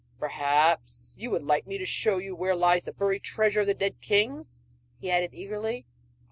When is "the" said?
3.21-3.23